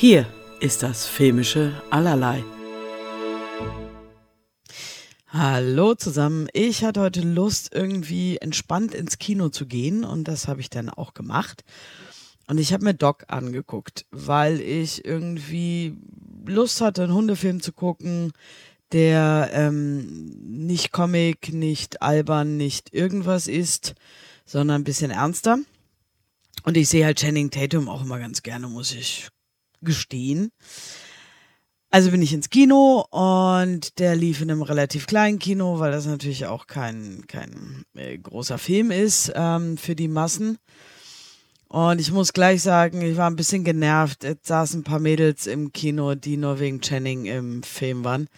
Hier 0.00 0.26
ist 0.60 0.82
das 0.82 1.04
filmische 1.04 1.74
Allerlei. 1.90 2.42
Hallo 5.28 5.94
zusammen. 5.94 6.48
Ich 6.54 6.84
hatte 6.84 7.02
heute 7.02 7.20
Lust, 7.20 7.74
irgendwie 7.74 8.38
entspannt 8.38 8.94
ins 8.94 9.18
Kino 9.18 9.50
zu 9.50 9.66
gehen 9.66 10.04
und 10.04 10.24
das 10.24 10.48
habe 10.48 10.62
ich 10.62 10.70
dann 10.70 10.88
auch 10.88 11.12
gemacht. 11.12 11.64
Und 12.46 12.56
ich 12.56 12.72
habe 12.72 12.82
mir 12.82 12.94
Doc 12.94 13.24
angeguckt, 13.28 14.06
weil 14.10 14.62
ich 14.62 15.04
irgendwie 15.04 15.98
Lust 16.46 16.80
hatte, 16.80 17.04
einen 17.04 17.12
Hundefilm 17.12 17.60
zu 17.60 17.74
gucken, 17.74 18.32
der 18.92 19.50
ähm, 19.52 20.30
nicht 20.46 20.92
Comic, 20.92 21.52
nicht 21.52 22.00
albern, 22.00 22.56
nicht 22.56 22.94
irgendwas 22.94 23.48
ist, 23.48 23.94
sondern 24.46 24.80
ein 24.80 24.84
bisschen 24.84 25.10
ernster. 25.10 25.58
Und 26.64 26.78
ich 26.78 26.88
sehe 26.88 27.04
halt 27.04 27.18
Channing 27.18 27.50
Tatum 27.50 27.90
auch 27.90 28.00
immer 28.00 28.18
ganz 28.18 28.42
gerne, 28.42 28.66
muss 28.66 28.92
ich 28.92 29.28
gestehen. 29.82 30.50
Also 31.92 32.12
bin 32.12 32.22
ich 32.22 32.32
ins 32.32 32.50
Kino 32.50 33.04
und 33.10 33.98
der 33.98 34.14
lief 34.14 34.40
in 34.40 34.50
einem 34.50 34.62
relativ 34.62 35.06
kleinen 35.06 35.40
Kino, 35.40 35.80
weil 35.80 35.90
das 35.90 36.06
natürlich 36.06 36.46
auch 36.46 36.68
kein, 36.68 37.24
kein 37.26 37.84
äh, 37.96 38.16
großer 38.16 38.58
Film 38.58 38.92
ist 38.92 39.32
ähm, 39.34 39.76
für 39.76 39.96
die 39.96 40.06
Massen. 40.06 40.58
Und 41.66 42.00
ich 42.00 42.12
muss 42.12 42.32
gleich 42.32 42.62
sagen, 42.62 43.00
ich 43.02 43.16
war 43.16 43.28
ein 43.28 43.36
bisschen 43.36 43.64
genervt. 43.64 44.24
Es 44.24 44.38
saßen 44.42 44.80
ein 44.80 44.84
paar 44.84 45.00
Mädels 45.00 45.46
im 45.46 45.72
Kino, 45.72 46.14
die 46.14 46.36
nur 46.36 46.60
wegen 46.60 46.80
Channing 46.80 47.26
im 47.26 47.62
Film 47.64 48.04
waren. 48.04 48.28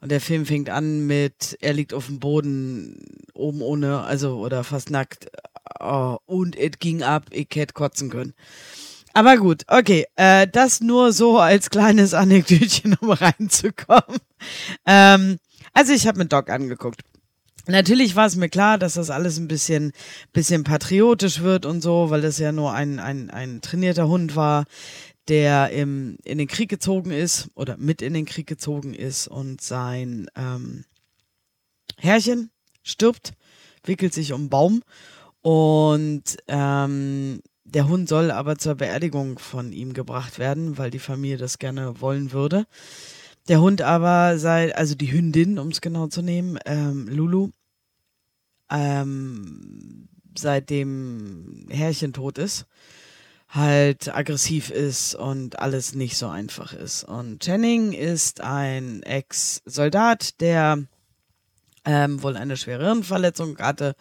Und 0.00 0.10
der 0.10 0.20
Film 0.20 0.46
fängt 0.46 0.68
an 0.70 1.06
mit, 1.06 1.56
er 1.60 1.72
liegt 1.72 1.94
auf 1.94 2.06
dem 2.06 2.20
Boden, 2.20 2.98
oben 3.34 3.62
ohne, 3.62 4.02
also 4.02 4.36
oder 4.38 4.62
fast 4.62 4.90
nackt. 4.90 5.28
Oh, 5.80 6.18
und 6.26 6.56
es 6.56 6.78
ging 6.78 7.02
ab, 7.02 7.24
ich 7.30 7.48
hätte 7.54 7.74
kotzen 7.74 8.10
können. 8.10 8.34
Aber 9.16 9.38
gut, 9.38 9.62
okay. 9.68 10.04
Äh, 10.16 10.46
das 10.46 10.82
nur 10.82 11.10
so 11.10 11.38
als 11.38 11.70
kleines 11.70 12.12
Anekdötchen, 12.12 12.98
um 13.00 13.12
reinzukommen. 13.12 14.20
Ähm, 14.84 15.38
also 15.72 15.94
ich 15.94 16.06
habe 16.06 16.18
mir 16.18 16.26
Doc 16.26 16.50
angeguckt. 16.50 17.00
Natürlich 17.66 18.14
war 18.14 18.26
es 18.26 18.36
mir 18.36 18.50
klar, 18.50 18.76
dass 18.76 18.92
das 18.92 19.08
alles 19.08 19.38
ein 19.38 19.48
bisschen, 19.48 19.92
bisschen 20.34 20.64
patriotisch 20.64 21.40
wird 21.40 21.64
und 21.64 21.80
so, 21.80 22.10
weil 22.10 22.20
das 22.20 22.36
ja 22.38 22.52
nur 22.52 22.74
ein, 22.74 22.98
ein, 22.98 23.30
ein 23.30 23.62
trainierter 23.62 24.06
Hund 24.06 24.36
war, 24.36 24.66
der 25.28 25.70
im, 25.70 26.18
in 26.24 26.36
den 26.36 26.46
Krieg 26.46 26.68
gezogen 26.68 27.10
ist 27.10 27.48
oder 27.54 27.78
mit 27.78 28.02
in 28.02 28.12
den 28.12 28.26
Krieg 28.26 28.46
gezogen 28.46 28.92
ist 28.92 29.28
und 29.28 29.62
sein 29.62 30.26
ähm, 30.36 30.84
Herrchen 31.96 32.50
stirbt, 32.82 33.32
wickelt 33.82 34.12
sich 34.12 34.34
um 34.34 34.50
Baum 34.50 34.82
und 35.40 36.36
ähm, 36.48 37.40
der 37.66 37.88
Hund 37.88 38.08
soll 38.08 38.30
aber 38.30 38.56
zur 38.58 38.76
Beerdigung 38.76 39.38
von 39.38 39.72
ihm 39.72 39.92
gebracht 39.92 40.38
werden, 40.38 40.78
weil 40.78 40.90
die 40.90 40.98
Familie 40.98 41.36
das 41.36 41.58
gerne 41.58 42.00
wollen 42.00 42.32
würde. 42.32 42.66
Der 43.48 43.60
Hund 43.60 43.82
aber 43.82 44.38
sei, 44.38 44.74
also 44.74 44.94
die 44.94 45.12
Hündin, 45.12 45.58
um 45.58 45.68
es 45.68 45.80
genau 45.80 46.06
zu 46.06 46.22
nehmen, 46.22 46.58
ähm, 46.64 47.08
Lulu, 47.08 47.50
ähm, 48.70 50.08
seitdem 50.36 51.66
Herrchen 51.70 52.12
tot 52.12 52.38
ist, 52.38 52.66
halt 53.48 54.12
aggressiv 54.14 54.70
ist 54.70 55.14
und 55.14 55.58
alles 55.58 55.94
nicht 55.94 56.16
so 56.16 56.28
einfach 56.28 56.72
ist. 56.72 57.04
Und 57.04 57.44
Channing 57.44 57.92
ist 57.92 58.40
ein 58.40 59.02
Ex-Soldat, 59.02 60.40
der 60.40 60.84
ähm, 61.84 62.22
wohl 62.22 62.36
eine 62.36 62.56
schwere 62.56 62.84
Hirnverletzung 62.84 63.58
hatte 63.58 63.94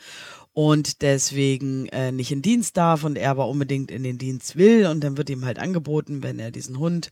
und 0.56 1.02
deswegen 1.02 1.88
äh, 1.90 2.14
nicht 2.14 2.32
in 2.32 2.42
Dienst 2.42 2.78
darf 2.78 3.04
und 3.04 3.18
er 3.18 3.32
aber 3.32 3.50
unbedingt 3.50 3.92
in 3.92 4.04
den 4.04 4.18
Dienst 4.18 4.56
will 4.56 4.88
und 4.88 5.04
dann 5.04 5.18
wird 5.18 5.30
ihm 5.30 5.44
halt 5.44 5.60
angeboten, 5.60 6.24
wenn 6.24 6.40
er 6.40 6.50
diesen 6.50 6.80
Hund 6.80 7.12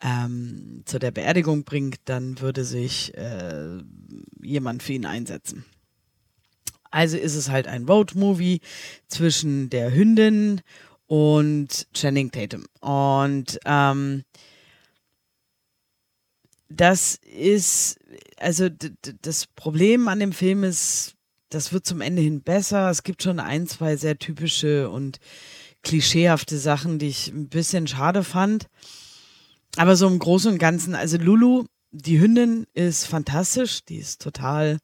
ähm, 0.00 0.80
zu 0.86 0.98
der 0.98 1.10
Beerdigung 1.10 1.64
bringt, 1.64 2.00
dann 2.06 2.40
würde 2.40 2.64
sich 2.64 3.14
äh, 3.18 3.82
jemand 4.40 4.82
für 4.82 4.94
ihn 4.94 5.04
einsetzen. 5.04 5.66
Also 6.90 7.18
ist 7.18 7.34
es 7.34 7.50
halt 7.50 7.68
ein 7.68 7.84
Road-Movie 7.84 8.62
zwischen 9.08 9.68
der 9.68 9.94
Hündin 9.94 10.62
und 11.06 11.86
Channing 11.92 12.30
Tatum. 12.30 12.64
Und 12.80 13.60
ähm, 13.66 14.24
das 16.70 17.16
ist, 17.16 18.00
also 18.38 18.70
das 19.20 19.46
Problem 19.48 20.08
an 20.08 20.18
dem 20.18 20.32
Film 20.32 20.64
ist, 20.64 21.18
das 21.50 21.72
wird 21.72 21.84
zum 21.84 22.00
Ende 22.00 22.22
hin 22.22 22.42
besser. 22.42 22.88
Es 22.90 23.02
gibt 23.02 23.22
schon 23.22 23.40
ein, 23.40 23.66
zwei 23.66 23.96
sehr 23.96 24.18
typische 24.18 24.88
und 24.88 25.18
klischeehafte 25.82 26.58
Sachen, 26.58 26.98
die 26.98 27.08
ich 27.08 27.28
ein 27.28 27.48
bisschen 27.48 27.86
schade 27.86 28.24
fand. 28.24 28.66
Aber 29.76 29.96
so 29.96 30.06
im 30.06 30.18
Großen 30.18 30.52
und 30.52 30.58
Ganzen, 30.58 30.94
also 30.94 31.16
Lulu, 31.16 31.64
die 31.90 32.20
Hündin 32.20 32.66
ist 32.74 33.06
fantastisch, 33.06 33.84
die 33.84 33.96
ist 33.96 34.20
total, 34.20 34.78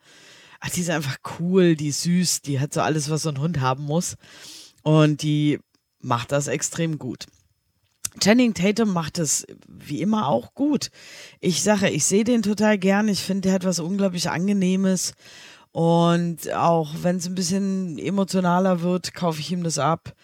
ach, 0.60 0.70
die 0.70 0.80
ist 0.80 0.90
einfach 0.90 1.18
cool, 1.38 1.76
die 1.76 1.88
ist 1.88 2.02
süß, 2.02 2.42
die 2.42 2.60
hat 2.60 2.72
so 2.74 2.80
alles, 2.80 3.10
was 3.10 3.22
so 3.22 3.30
ein 3.30 3.40
Hund 3.40 3.60
haben 3.60 3.84
muss. 3.84 4.16
Und 4.82 5.22
die 5.22 5.58
macht 6.00 6.32
das 6.32 6.48
extrem 6.48 6.98
gut. 6.98 7.26
Channing 8.20 8.54
Tatum 8.54 8.92
macht 8.92 9.18
es 9.18 9.46
wie 9.68 10.00
immer 10.00 10.28
auch 10.28 10.54
gut. 10.54 10.90
Ich 11.40 11.62
sage, 11.62 11.90
ich 11.90 12.04
sehe 12.04 12.24
den 12.24 12.42
total 12.42 12.78
gern. 12.78 13.08
Ich 13.08 13.22
finde, 13.22 13.42
der 13.42 13.52
hat 13.52 13.64
was 13.64 13.78
unglaublich 13.78 14.30
Angenehmes. 14.30 15.12
Und 15.76 16.50
auch 16.54 16.94
wenn 17.02 17.16
es 17.16 17.26
ein 17.26 17.34
bisschen 17.34 17.98
emotionaler 17.98 18.80
wird, 18.80 19.12
kaufe 19.12 19.40
ich 19.40 19.52
ihm 19.52 19.62
das 19.62 19.78
ab. 19.78 20.14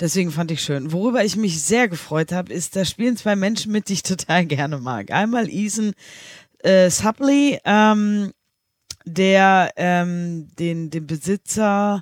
Deswegen 0.00 0.30
fand 0.30 0.50
ich 0.50 0.62
schön. 0.62 0.92
Worüber 0.92 1.22
ich 1.22 1.36
mich 1.36 1.62
sehr 1.62 1.88
gefreut 1.88 2.32
habe, 2.32 2.50
ist, 2.50 2.74
da 2.74 2.86
spielen 2.86 3.18
zwei 3.18 3.36
Menschen 3.36 3.70
mit, 3.70 3.90
die 3.90 3.92
ich 3.92 4.02
total 4.14 4.46
gerne 4.46 4.78
mag. 4.78 5.10
Einmal 5.10 5.50
Ethan 5.50 5.92
äh, 6.60 6.88
Supley, 6.88 7.60
ähm, 7.66 8.32
der 9.04 9.72
ähm, 9.76 10.48
den, 10.58 10.88
den 10.88 11.06
Besitzer 11.06 12.00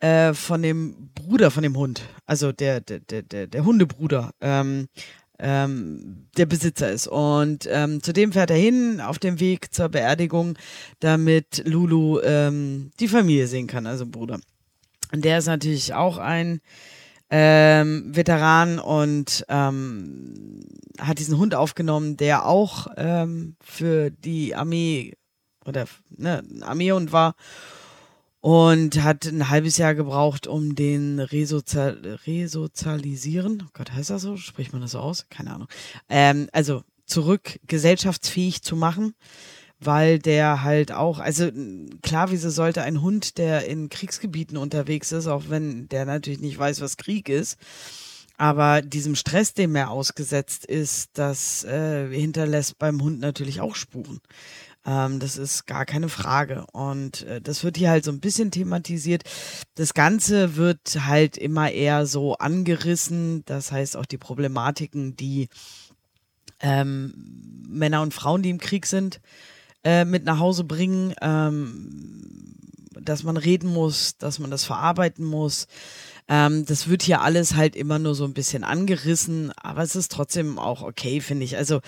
äh, 0.00 0.32
von 0.32 0.62
dem 0.62 1.10
Bruder 1.14 1.50
von 1.50 1.62
dem 1.62 1.76
Hund, 1.76 2.00
also 2.24 2.52
der, 2.52 2.80
der, 2.80 3.00
der, 3.00 3.48
der 3.48 3.64
Hundebruder, 3.66 4.30
ähm, 4.40 4.88
ähm, 5.38 6.26
der 6.36 6.46
Besitzer 6.46 6.90
ist. 6.90 7.06
Und 7.06 7.68
ähm, 7.70 8.02
zudem 8.02 8.32
fährt 8.32 8.50
er 8.50 8.56
hin 8.56 9.00
auf 9.00 9.18
dem 9.18 9.40
Weg 9.40 9.72
zur 9.72 9.88
Beerdigung, 9.88 10.58
damit 11.00 11.62
Lulu 11.66 12.20
ähm, 12.20 12.90
die 13.00 13.08
Familie 13.08 13.46
sehen 13.46 13.66
kann, 13.66 13.86
also 13.86 14.06
Bruder. 14.06 14.38
Und 15.12 15.24
der 15.24 15.38
ist 15.38 15.46
natürlich 15.46 15.94
auch 15.94 16.18
ein 16.18 16.60
ähm, 17.30 18.14
Veteran 18.14 18.78
und 18.78 19.44
ähm, 19.48 20.60
hat 20.98 21.18
diesen 21.18 21.38
Hund 21.38 21.54
aufgenommen, 21.54 22.16
der 22.16 22.46
auch 22.46 22.88
ähm, 22.96 23.56
für 23.60 24.10
die 24.10 24.54
Armee 24.54 25.14
oder 25.64 25.86
ne, 26.10 26.42
Armeehund 26.62 27.12
war 27.12 27.34
und 28.40 29.02
hat 29.02 29.26
ein 29.26 29.48
halbes 29.48 29.78
Jahr 29.78 29.94
gebraucht, 29.94 30.46
um 30.46 30.74
den 30.74 31.18
resozial 31.18 32.18
resozialisieren. 32.26 33.64
Oh 33.66 33.70
Gott, 33.72 33.92
heißt 33.92 34.10
das 34.10 34.22
so? 34.22 34.36
Spricht 34.36 34.72
man 34.72 34.82
das 34.82 34.92
so 34.92 35.00
aus? 35.00 35.26
Keine 35.28 35.52
Ahnung. 35.52 35.68
Ähm, 36.08 36.48
also 36.52 36.82
zurück 37.06 37.58
gesellschaftsfähig 37.66 38.62
zu 38.62 38.76
machen, 38.76 39.14
weil 39.80 40.18
der 40.18 40.62
halt 40.62 40.92
auch, 40.92 41.18
also 41.18 41.50
klar, 42.02 42.30
wieso 42.30 42.50
sollte 42.50 42.82
ein 42.82 43.00
Hund, 43.02 43.38
der 43.38 43.66
in 43.66 43.88
Kriegsgebieten 43.88 44.56
unterwegs 44.56 45.10
ist, 45.12 45.26
auch 45.26 45.44
wenn 45.48 45.88
der 45.88 46.04
natürlich 46.04 46.40
nicht 46.40 46.58
weiß, 46.58 46.80
was 46.80 46.96
Krieg 46.96 47.28
ist, 47.28 47.58
aber 48.36 48.82
diesem 48.82 49.16
Stress, 49.16 49.52
dem 49.52 49.74
er 49.74 49.90
ausgesetzt 49.90 50.64
ist, 50.64 51.10
das 51.14 51.64
äh, 51.64 52.08
hinterlässt 52.08 52.78
beim 52.78 53.02
Hund 53.02 53.18
natürlich 53.18 53.60
auch 53.60 53.74
Spuren. 53.74 54.20
Ähm, 54.88 55.20
das 55.20 55.36
ist 55.36 55.66
gar 55.66 55.84
keine 55.84 56.08
Frage. 56.08 56.64
Und 56.72 57.22
äh, 57.24 57.42
das 57.42 57.62
wird 57.62 57.76
hier 57.76 57.90
halt 57.90 58.04
so 58.04 58.10
ein 58.10 58.20
bisschen 58.20 58.50
thematisiert. 58.50 59.22
Das 59.74 59.92
Ganze 59.92 60.56
wird 60.56 60.98
halt 61.06 61.36
immer 61.36 61.70
eher 61.70 62.06
so 62.06 62.36
angerissen. 62.38 63.42
Das 63.44 63.70
heißt 63.70 63.98
auch 63.98 64.06
die 64.06 64.16
Problematiken, 64.16 65.14
die 65.14 65.50
ähm, 66.60 67.12
Männer 67.68 68.00
und 68.00 68.14
Frauen, 68.14 68.42
die 68.42 68.48
im 68.48 68.58
Krieg 68.58 68.86
sind, 68.86 69.20
äh, 69.84 70.06
mit 70.06 70.24
nach 70.24 70.38
Hause 70.38 70.64
bringen. 70.64 71.14
Ähm, 71.20 72.54
dass 73.00 73.22
man 73.22 73.36
reden 73.36 73.72
muss, 73.72 74.16
dass 74.16 74.38
man 74.38 74.50
das 74.50 74.64
verarbeiten 74.64 75.24
muss. 75.24 75.66
Ähm, 76.28 76.66
das 76.66 76.88
wird 76.88 77.02
hier 77.02 77.22
alles 77.22 77.54
halt 77.54 77.74
immer 77.74 77.98
nur 77.98 78.14
so 78.14 78.24
ein 78.24 78.34
bisschen 78.34 78.64
angerissen, 78.64 79.52
aber 79.56 79.82
es 79.82 79.96
ist 79.96 80.12
trotzdem 80.12 80.58
auch 80.58 80.82
okay, 80.82 81.20
finde 81.20 81.44
ich. 81.44 81.56
Also, 81.56 81.80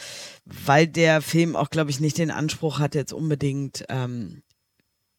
weil 0.45 0.87
der 0.87 1.21
Film 1.21 1.57
auch, 1.57 1.71
glaube 1.71 1.91
ich, 1.91 2.01
nicht 2.01 2.19
den 2.19 2.31
Anspruch 2.31 2.79
hat, 2.79 2.95
jetzt 2.95 3.13
unbedingt 3.13 3.85
ähm, 3.89 4.43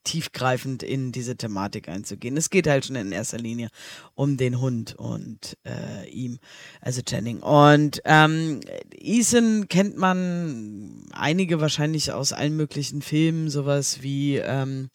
tiefgreifend 0.04 0.84
in 0.84 1.12
diese 1.12 1.36
Thematik 1.36 1.88
einzugehen. 1.88 2.38
Es 2.38 2.50
geht 2.50 2.68
halt 2.68 2.86
schon 2.86 2.96
in 2.96 3.12
erster 3.12 3.38
Linie 3.38 3.70
um 4.16 4.38
den 4.38 4.60
Hund 4.60 4.96
und 4.96 5.58
äh, 5.64 6.10
ihm, 6.10 6.40
also 6.82 7.02
Channing. 7.02 7.40
Und 7.40 8.02
ähm, 8.06 8.62
Ethan 8.92 9.68
kennt 9.68 9.98
man 9.98 11.06
einige 11.12 11.62
wahrscheinlich 11.62 12.12
aus 12.12 12.34
allen 12.34 12.56
möglichen 12.56 13.02
Filmen, 13.02 13.50
sowas 13.50 14.02
wie, 14.02 14.38
ähm, 14.38 14.90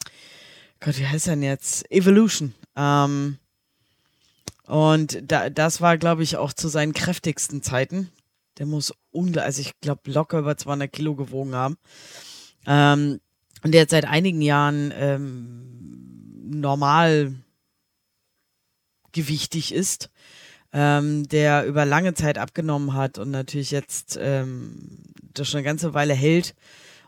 Gott, 0.81 0.99
wie 0.99 1.07
heißt 1.07 1.29
er 1.29 1.35
denn 1.35 1.43
jetzt? 1.43 1.91
Evolution. 1.91 2.55
Ähm, 2.77 3.39
und 4.67 5.21
da, 5.23 5.49
das 5.49 5.81
war, 5.81 5.97
glaube 5.97 6.23
ich, 6.23 6.37
auch 6.37 6.53
zu 6.53 6.69
seinen 6.69 6.93
kräftigsten 6.93 7.63
Zeiten. 7.63 8.11
Der 8.59 8.67
muss 8.67 8.93
unglaublich, 9.11 9.45
also 9.45 9.61
ich 9.63 9.81
glaube, 9.81 10.11
locker 10.11 10.39
über 10.39 10.57
200 10.57 10.93
Kilo 10.93 11.15
gewogen 11.15 11.55
haben. 11.55 11.77
Ähm, 12.67 13.21
und 13.63 13.73
der 13.73 13.83
jetzt 13.83 13.91
seit 13.91 14.05
einigen 14.07 14.41
Jahren 14.43 14.93
ähm, 14.97 15.67
normal 16.45 17.35
gewichtig 19.13 19.73
ist, 19.73 20.11
ähm, 20.73 21.27
der 21.29 21.65
über 21.67 21.85
lange 21.87 22.15
Zeit 22.15 22.39
abgenommen 22.39 22.93
hat 22.93 23.19
und 23.19 23.31
natürlich 23.31 23.71
jetzt 23.71 24.19
ähm, 24.21 25.03
das 25.33 25.49
schon 25.49 25.59
eine 25.59 25.65
ganze 25.65 25.95
Weile 25.95 26.15
hält. 26.15 26.55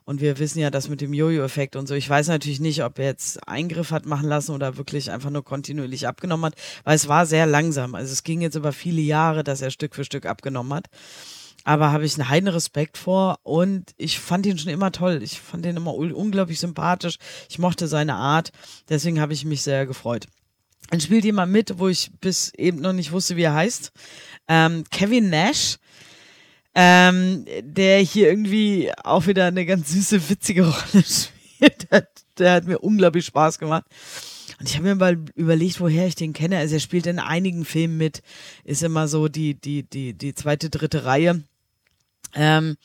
Und 0.09 0.23
wir 0.23 0.39
wissen 0.39 0.59
ja, 0.61 0.71
das 0.71 0.89
mit 0.89 1.03
dem 1.03 1.13
Jojo-Effekt 1.13 1.77
und 1.77 1.87
so. 1.87 1.95
Ich 1.95 2.09
weiß 2.09 2.29
natürlich 2.29 2.61
nicht, 2.61 2.83
ob 2.83 2.99
er 2.99 3.05
jetzt 3.05 3.47
Eingriff 3.47 3.91
hat 3.91 4.07
machen 4.07 4.27
lassen 4.27 4.53
oder 4.53 4.79
wirklich 4.79 5.11
einfach 5.11 5.29
nur 5.29 5.45
kontinuierlich 5.45 6.09
abgenommen 6.09 6.47
hat, 6.47 6.55
weil 6.85 6.97
es 6.97 7.09
war 7.09 7.27
sehr 7.27 7.45
langsam. 7.45 7.95
Also 7.95 8.15
es 8.15 8.23
ging 8.23 8.41
jetzt 8.41 8.55
über 8.55 8.73
viele 8.73 9.03
Jahre, 9.03 9.45
dass 9.45 9.61
er 9.61 9.71
Stück 9.71 9.95
für 9.95 10.07
Stück 10.07 10.25
abgenommen 10.25 10.73
hat. 10.73 10.87
Aber 11.65 11.93
habe 11.93 12.07
ich 12.07 12.15
einen 12.15 12.31
heiden 12.31 12.49
Respekt 12.49 12.97
vor 12.97 13.39
und 13.43 13.91
ich 13.99 14.19
fand 14.19 14.47
ihn 14.47 14.57
schon 14.57 14.73
immer 14.73 14.93
toll. 14.93 15.21
Ich 15.23 15.43
fand 15.43 15.67
ihn 15.67 15.77
immer 15.77 15.95
unglaublich 15.95 16.59
sympathisch. 16.59 17.19
Ich 17.51 17.59
mochte 17.59 17.87
seine 17.87 18.15
Art. 18.15 18.51
Deswegen 18.89 19.21
habe 19.21 19.35
ich 19.35 19.45
mich 19.45 19.61
sehr 19.61 19.85
gefreut. 19.85 20.27
Dann 20.89 21.03
spielt 21.03 21.27
jemand 21.27 21.53
mit, 21.53 21.79
wo 21.79 21.87
ich 21.87 22.13
bis 22.19 22.55
eben 22.55 22.81
noch 22.81 22.95
nicht 22.95 23.13
wusste, 23.13 23.37
wie 23.37 23.43
er 23.43 23.53
heißt. 23.53 23.93
Ähm, 24.49 24.85
Kevin 24.91 25.29
Nash, 25.29 25.77
ähm, 26.81 27.45
der 27.61 27.99
hier 27.99 28.29
irgendwie 28.29 28.93
auch 29.03 29.27
wieder 29.27 29.47
eine 29.47 29.67
ganz 29.67 29.91
süße, 29.91 30.31
witzige 30.31 30.63
Rolle 30.65 31.03
spielt. 31.03 31.91
Der, 31.91 32.09
der 32.39 32.53
hat 32.53 32.67
mir 32.69 32.79
unglaublich 32.79 33.27
Spaß 33.27 33.59
gemacht. 33.59 33.85
Und 34.61 34.69
ich 34.69 34.77
habe 34.77 34.87
mir 34.87 34.95
mal 34.95 35.19
überlegt, 35.35 35.81
woher 35.81 36.07
ich 36.07 36.15
den 36.15 36.33
kenne. 36.33 36.57
Also 36.57 36.77
er 36.77 36.81
spielt 36.81 37.09
in 37.09 37.19
einigen 37.19 37.65
Filmen 37.65 37.97
mit, 37.97 38.23
ist 38.63 38.85
immer 38.85 39.09
so 39.09 39.27
die, 39.27 39.55
die, 39.55 39.83
die, 39.83 40.15
die 40.15 40.37
zweite, 40.37 40.71
dritte 40.71 41.05
Reihe. 41.05 41.43
Ähm, 42.37 42.77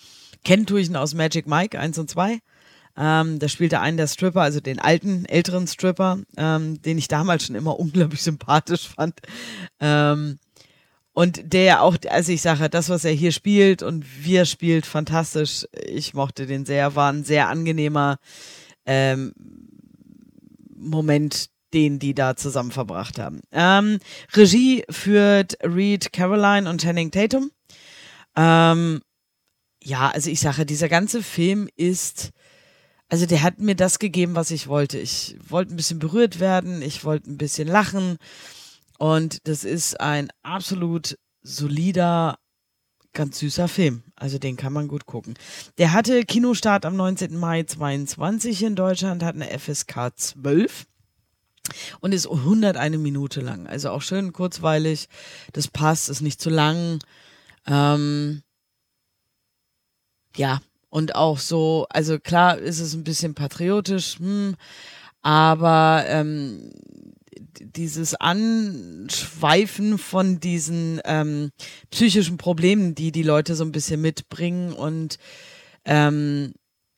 kennt 0.44 0.70
tue 0.70 0.82
ich 0.82 0.90
ihn 0.90 0.96
aus 0.96 1.14
Magic 1.14 1.46
Mike 1.46 1.80
1 1.80 2.00
und 2.00 2.10
2. 2.10 2.40
Ähm, 2.98 3.38
da 3.38 3.48
spielte 3.48 3.80
einen 3.80 3.98
der 3.98 4.08
Stripper, 4.08 4.42
also 4.42 4.60
den 4.60 4.80
alten, 4.80 5.26
älteren 5.26 5.68
Stripper, 5.68 6.18
ähm, 6.36 6.82
den 6.82 6.98
ich 6.98 7.08
damals 7.08 7.46
schon 7.46 7.56
immer 7.56 7.80
unglaublich 7.80 8.24
sympathisch 8.24 8.88
fand. 8.88 9.20
Ähm, 9.80 10.40
und 11.14 11.54
der 11.54 11.84
auch, 11.84 11.96
also 12.10 12.32
ich 12.32 12.42
sage, 12.42 12.70
das, 12.70 12.90
was 12.90 13.06
er 13.06 13.12
hier 13.12 13.32
spielt 13.32 13.84
und 13.84 14.04
wie 14.24 14.36
er 14.36 14.46
spielt, 14.46 14.86
fantastisch. 14.86 15.66
Ich 15.86 16.14
mochte 16.14 16.48
den 16.48 16.66
sehr, 16.66 16.96
war 16.96 17.12
ein 17.12 17.24
sehr 17.24 17.50
angenehmer 17.50 18.18
ähm, 18.86 19.34
Moment, 20.76 21.50
den 21.74 22.00
die 22.00 22.16
da 22.16 22.36
zusammen 22.36 22.72
verbracht 22.72 23.20
haben. 23.20 23.42
Ähm, 23.52 24.00
Regie 24.34 24.84
führt 24.90 25.58
Reed 25.64 26.12
Caroline 26.14 26.70
und 26.70 26.82
Channing 26.82 27.12
Tatum. 27.12 27.52
Ähm, 28.36 29.02
ja, 29.84 30.10
also 30.10 30.32
ich 30.32 30.40
sage, 30.40 30.66
dieser 30.66 30.90
ganze 30.90 31.22
Film 31.22 31.70
ist 31.76 32.32
also 33.10 33.28
der 33.28 33.44
hat 33.44 33.60
mir 33.60 33.76
das 33.76 34.00
gegeben, 34.00 34.34
was 34.34 34.50
ich 34.50 34.68
wollte. 34.68 34.98
Ich 34.98 35.36
wollte 35.48 35.72
ein 35.72 35.76
bisschen 35.76 36.00
berührt 36.00 36.40
werden, 36.40 36.82
ich 36.82 37.06
wollte 37.06 37.30
ein 37.30 37.38
bisschen 37.38 37.68
lachen 37.68 38.18
und 39.04 39.50
das 39.50 39.66
ist 39.66 40.00
ein 40.00 40.30
absolut 40.44 41.18
solider, 41.42 42.40
ganz 43.12 43.40
süßer 43.40 43.68
Film. 43.68 44.02
Also 44.16 44.38
den 44.38 44.56
kann 44.56 44.72
man 44.72 44.88
gut 44.88 45.06
gucken. 45.06 45.34
Der 45.78 45.92
hatte 45.92 46.24
Kinostart 46.24 46.86
am 46.86 46.96
19. 46.96 47.38
Mai 47.38 47.64
22 47.64 48.64
in 48.64 48.78
Deutschland, 48.78 49.22
hat 49.22 49.36
eine 49.36 49.60
FSK 49.60 50.14
12 50.16 50.86
und 52.00 52.14
ist 52.14 52.30
101 52.30 52.96
Minute 52.96 53.42
lang. 53.42 53.68
Also 53.68 53.90
auch 53.90 54.02
schön 54.02 54.32
kurzweilig. 54.32 55.10
Das 55.52 55.68
passt, 55.68 56.08
ist 56.08 56.22
nicht 56.22 56.40
zu 56.40 56.50
lang. 56.50 57.00
Ähm, 57.68 58.42
ja, 60.38 60.62
und 60.90 61.16
auch 61.16 61.40
so, 61.40 61.88
also 61.90 62.20
klar 62.20 62.58
ist 62.58 62.80
es 62.80 62.94
ein 62.94 63.04
bisschen 63.04 63.36
patriotisch, 63.36 64.18
hm, 64.20 64.56
aber 65.22 66.06
ähm, 66.08 66.72
dieses 67.60 68.16
Anschweifen 68.16 69.98
von 69.98 70.40
diesen 70.40 71.02
ähm, 71.06 71.52
psychischen 71.92 72.38
Problemen, 72.38 72.96
die 72.96 73.12
die 73.12 73.24
Leute 73.24 73.56
so 73.56 73.64
ein 73.64 73.72
bisschen 73.72 74.02
mitbringen 74.02 74.74
und 74.74 75.18
ähm, 75.86 76.54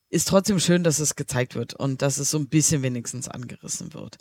ist 0.09 0.27
trotzdem 0.27 0.59
schön, 0.59 0.83
dass 0.83 0.99
es 0.99 1.15
gezeigt 1.15 1.55
wird 1.55 1.73
und 1.73 2.01
dass 2.01 2.17
es 2.17 2.31
so 2.31 2.37
ein 2.37 2.47
bisschen 2.47 2.83
wenigstens 2.83 3.27
angerissen 3.27 3.93
wird. 3.93 4.17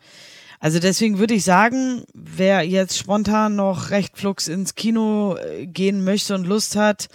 Also 0.59 0.79
deswegen 0.79 1.19
würde 1.19 1.35
ich 1.35 1.45
sagen, 1.45 2.05
wer 2.15 2.63
jetzt 2.63 2.97
spontan 2.99 3.55
noch 3.55 3.91
recht 3.91 4.17
flugs 4.17 4.49
ins 4.49 4.75
Kino 4.75 5.37
äh, 5.37 5.67
gehen 5.67 6.03
möchte 6.05 6.35
und 6.35 6.47
Lust 6.47 6.75
hat 6.77 7.09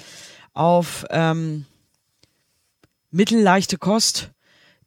auf 0.53 1.05
ähm, 1.09 1.65
mittelleichte 3.11 3.77
Kost. 3.77 4.31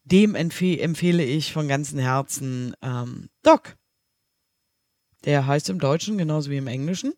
Dem 0.05 0.35
empfehle, 0.35 1.25
ich 1.25 1.53
von 1.53 1.69
ganzem 1.69 1.99
Herzen 1.99 2.75
ähm, 2.83 3.29
Doc. 3.43 3.77
Der 5.25 5.47
heißt 5.47 5.71
im 5.71 5.79
Deutschen 5.79 6.19
genauso 6.19 6.51
wie 6.51 6.57
im 6.57 6.67
Englischen. 6.67 7.15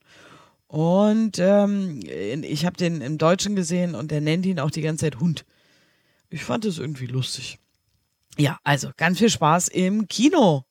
Und 0.67 1.39
ähm, 1.39 2.01
ich 2.43 2.67
habe 2.67 2.77
den 2.77 3.01
im 3.01 3.19
Deutschen 3.19 3.55
gesehen 3.55 3.95
und 3.95 4.11
der 4.11 4.21
nennt 4.21 4.45
ihn 4.47 4.59
auch 4.59 4.71
die 4.71 4.83
ganze 4.83 5.05
Zeit 5.07 5.21
Hund. 5.21 5.45
Ich 6.31 6.45
fand 6.45 6.65
es 6.65 6.79
irgendwie 6.79 7.07
lustig. 7.07 7.59
Ja, 8.37 8.59
also 8.65 8.91
ganz 8.97 9.19
viel 9.19 9.31
Spaß 9.31 9.69
im 9.69 10.09
Kino. 10.09 10.65